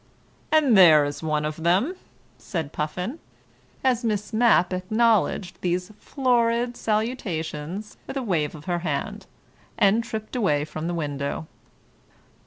"And 0.51 0.75
there's 0.75 1.21
one 1.21 1.45
of 1.45 1.57
them," 1.61 1.93
said 2.39 2.73
Puffin, 2.73 3.19
as 3.83 4.03
Miss 4.03 4.33
Mapp 4.33 4.73
acknowledged 4.73 5.59
these 5.61 5.91
florid 5.99 6.75
salutations 6.75 7.97
with 8.07 8.17
a 8.17 8.23
wave 8.23 8.55
of 8.55 8.65
her 8.65 8.79
hand, 8.79 9.27
and 9.77 10.03
tripped 10.03 10.35
away 10.35 10.65
from 10.65 10.87
the 10.87 10.95
window. 10.95 11.45